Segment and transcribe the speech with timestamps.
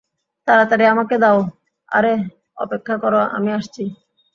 [0.47, 1.39] তাড়াতাড়ি আমাকেও দাও,
[1.91, 2.13] আরে,
[2.57, 3.83] অপেক্ষা কর আমি আসছি।